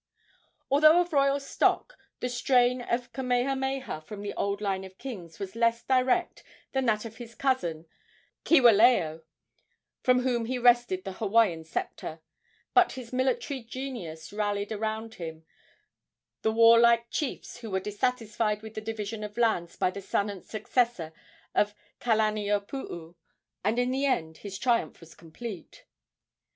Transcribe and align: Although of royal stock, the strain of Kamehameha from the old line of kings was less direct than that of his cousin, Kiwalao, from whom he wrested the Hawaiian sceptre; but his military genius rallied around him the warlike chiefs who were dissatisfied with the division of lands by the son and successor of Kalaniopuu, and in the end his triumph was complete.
Although 0.71 0.99
of 1.01 1.13
royal 1.13 1.39
stock, 1.39 1.95
the 2.21 2.27
strain 2.27 2.81
of 2.81 3.13
Kamehameha 3.13 4.01
from 4.01 4.23
the 4.23 4.33
old 4.33 4.59
line 4.59 4.83
of 4.83 4.97
kings 4.97 5.37
was 5.37 5.55
less 5.55 5.83
direct 5.83 6.43
than 6.71 6.87
that 6.87 7.05
of 7.05 7.17
his 7.17 7.35
cousin, 7.35 7.85
Kiwalao, 8.43 9.21
from 10.01 10.21
whom 10.21 10.45
he 10.45 10.57
wrested 10.57 11.03
the 11.03 11.11
Hawaiian 11.11 11.63
sceptre; 11.63 12.19
but 12.73 12.93
his 12.93 13.13
military 13.13 13.61
genius 13.61 14.33
rallied 14.33 14.71
around 14.71 15.13
him 15.21 15.45
the 16.41 16.51
warlike 16.51 17.11
chiefs 17.11 17.57
who 17.57 17.69
were 17.69 17.79
dissatisfied 17.79 18.63
with 18.63 18.73
the 18.73 18.81
division 18.81 19.23
of 19.23 19.37
lands 19.37 19.75
by 19.75 19.91
the 19.91 20.01
son 20.01 20.31
and 20.31 20.43
successor 20.43 21.13
of 21.53 21.75
Kalaniopuu, 21.99 23.13
and 23.63 23.77
in 23.77 23.91
the 23.91 24.07
end 24.07 24.37
his 24.37 24.57
triumph 24.57 24.99
was 24.99 25.13
complete. 25.13 25.85